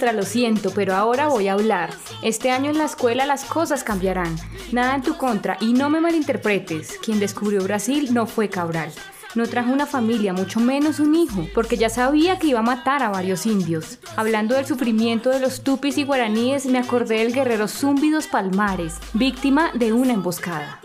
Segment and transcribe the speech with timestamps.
[0.00, 1.90] Lo siento, pero ahora voy a hablar.
[2.22, 4.36] Este año en la escuela las cosas cambiarán.
[4.72, 6.98] Nada en tu contra y no me malinterpretes.
[6.98, 8.90] Quien descubrió Brasil no fue Cabral.
[9.34, 13.02] No trajo una familia, mucho menos un hijo, porque ya sabía que iba a matar
[13.02, 13.98] a varios indios.
[14.16, 19.70] Hablando del sufrimiento de los tupis y guaraníes, me acordé del guerrero Zúmbidos Palmares, víctima
[19.74, 20.80] de una emboscada.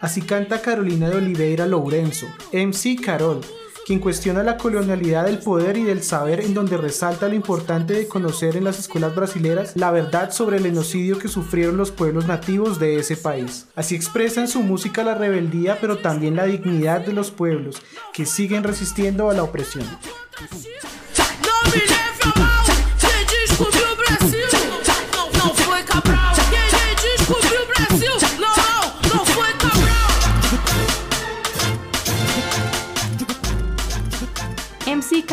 [0.00, 3.40] Así canta Carolina de Oliveira Lourenço, MC Carol,
[3.86, 8.08] quien cuestiona la colonialidad del poder y del saber en donde resalta lo importante de
[8.08, 12.80] conocer en las escuelas brasileras la verdad sobre el genocidio que sufrieron los pueblos nativos
[12.80, 13.68] de ese país.
[13.76, 17.76] Así expresa en su música la rebeldía pero también la dignidad de los pueblos
[18.12, 19.86] que siguen resistiendo a la opresión.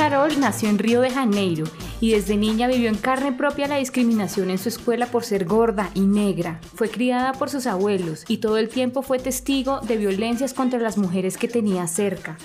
[0.03, 1.63] Carol nació en Río de Janeiro
[2.01, 5.91] y desde niña vivió en carne propia la discriminación en su escuela por ser gorda
[5.93, 6.59] y negra.
[6.75, 10.97] Fue criada por sus abuelos y todo el tiempo fue testigo de violencias contra las
[10.97, 12.37] mujeres que tenía cerca.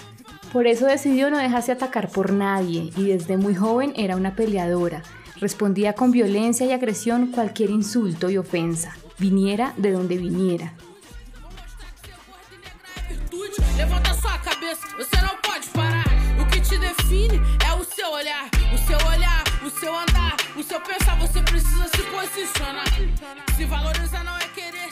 [0.53, 5.03] Por eso decidió no dejarse atacar por nadie y desde muy joven era una peleadora.
[5.41, 10.75] Respondía con violencia y agresión cualquier insulto y ofensa, viniera de donde viniera.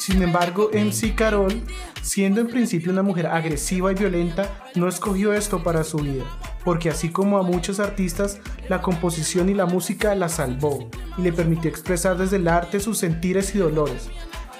[0.07, 1.53] Sin embargo, MC Carol,
[2.01, 6.23] siendo en principio una mujer agresiva y violenta, no escogió esto para su vida,
[6.65, 11.33] porque así como a muchos artistas, la composición y la música la salvó y le
[11.33, 14.09] permitió expresar desde el arte sus sentires y dolores,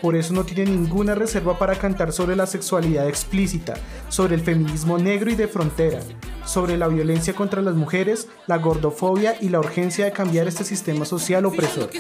[0.03, 3.75] por eso no tiene ninguna reserva para cantar sobre la sexualidad explícita,
[4.09, 6.01] sobre el feminismo negro y de frontera,
[6.45, 11.05] sobre la violencia contra las mujeres, la gordofobia y la urgencia de cambiar este sistema
[11.05, 11.91] social opresor.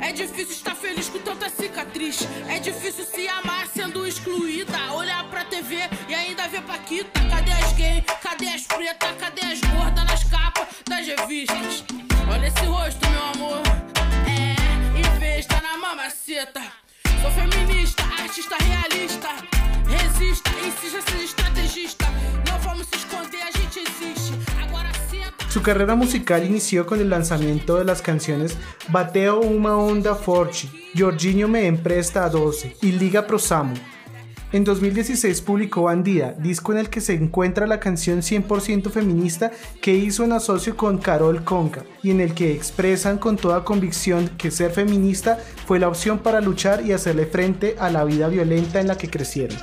[0.00, 2.18] É difícil estar feliz com tanta cicatriz.
[2.48, 4.92] É difícil se amar sendo excluída.
[4.92, 5.76] Olhar pra TV
[6.08, 7.20] e ainda ver Paquita.
[7.30, 8.04] Cadê as gays?
[8.20, 9.16] Cadê as pretas?
[9.18, 11.84] Cadê as gordas nas capas das revistas?
[12.28, 13.62] Olha esse rosto, meu amor.
[14.26, 16.71] É, em vez tá na mamaceta.
[25.62, 28.58] Su carrera musical inició con el lanzamiento de las canciones
[28.88, 30.66] Bateo una onda forte,
[30.98, 33.74] Jorginho me empresta a 12 y Liga Prosamo.
[34.50, 39.94] En 2016 publicó Bandida, disco en el que se encuentra la canción 100% feminista que
[39.94, 44.50] hizo en asocio con Carol Conca y en el que expresan con toda convicción que
[44.50, 48.88] ser feminista fue la opción para luchar y hacerle frente a la vida violenta en
[48.88, 49.58] la que crecieron.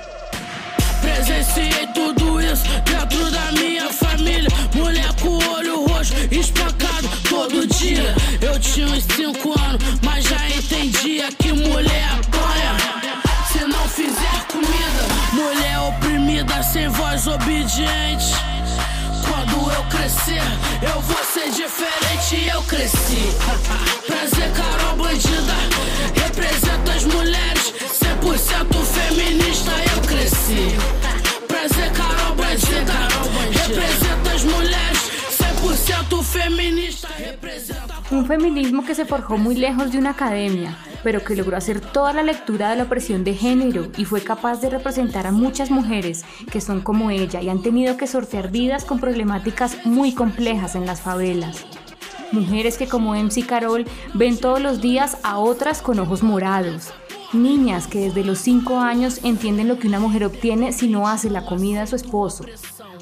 [6.31, 8.16] Espancado todo dia.
[8.41, 12.78] Eu tinha uns 5 anos, mas já entendia que mulher apanha.
[13.51, 18.34] Se não fizer comida, mulher oprimida, sem voz obediente.
[19.28, 20.41] Quando eu crescer,
[20.81, 22.50] eu vou ser diferente.
[22.50, 23.88] Eu cresci.
[38.12, 42.14] Un feminismo que se forjó muy lejos de una academia, pero que logró hacer toda
[42.14, 46.26] la lectura de la opresión de género y fue capaz de representar a muchas mujeres
[46.52, 50.85] que son como ella y han tenido que sortear vidas con problemáticas muy complejas en
[50.85, 51.66] las favelas.
[52.32, 56.91] Mujeres que como MC Carol ven todos los días a otras con ojos morados.
[57.34, 61.29] Niñas que desde los 5 años entienden lo que una mujer obtiene si no hace
[61.29, 62.46] la comida a su esposo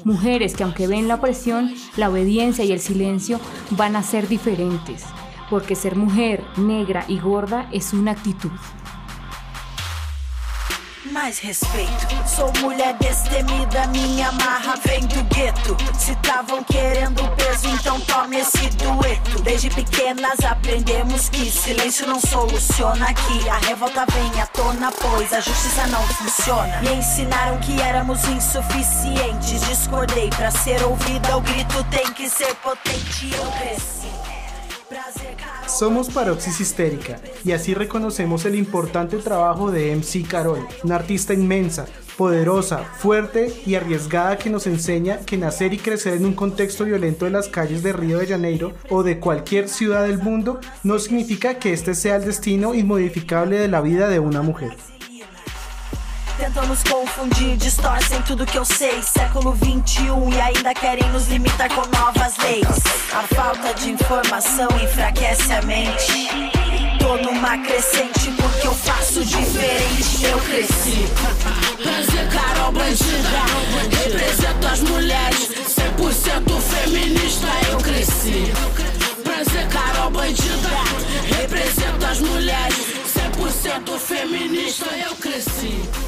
[0.04, 3.40] Mujeres que aunque ven la opresión, la obediencia y el silencio
[3.70, 5.04] van a ser diferentes,
[5.50, 8.50] porque ser mujer, negra y gorda es una actitud.
[11.08, 12.06] Mais respeito.
[12.26, 15.76] Sou mulher destemida, minha marra vem do gueto.
[15.98, 19.42] Se estavam querendo peso, então tome esse dueto.
[19.42, 23.08] Desde pequenas aprendemos que silêncio não soluciona.
[23.08, 23.48] aqui.
[23.48, 26.80] a revolta vem à tona, pois a justiça não funciona.
[26.80, 29.60] Me ensinaram que éramos insuficientes.
[29.68, 33.30] Discordei pra ser ouvida, o grito tem que ser potente.
[33.34, 34.27] Eu cresci.
[35.66, 41.86] Somos Paroxis Histérica y así reconocemos el importante trabajo de MC Carol, una artista inmensa,
[42.16, 47.26] poderosa, fuerte y arriesgada que nos enseña que nacer y crecer en un contexto violento
[47.26, 51.58] de las calles de Río de Janeiro o de cualquier ciudad del mundo no significa
[51.58, 54.76] que este sea el destino inmodificable de la vida de una mujer.
[56.38, 59.02] Tentam nos confundir, distorcem tudo que eu sei.
[59.02, 62.64] Século 21 e ainda querem nos limitar com novas leis.
[63.12, 66.28] A falta de informação enfraquece a mente.
[67.00, 70.24] Tô numa crescente porque eu faço diferente.
[70.24, 71.08] Eu cresci.
[71.82, 73.42] Prazer, Carol Bandida.
[74.04, 77.48] Represento as mulheres, 100% feminista.
[77.68, 78.52] Eu cresci.
[79.24, 80.68] Prazer, Carol Bandida.
[81.36, 82.86] Represento as mulheres,
[83.34, 84.86] 100% feminista.
[85.04, 86.07] Eu cresci.